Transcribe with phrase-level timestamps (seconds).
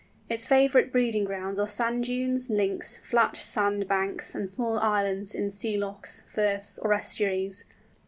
[0.29, 5.51] Its favourite breeding grounds are sand dunes, links, flat sand banks, and small islands in
[5.51, 7.65] sea lochs, firths, or estuaries.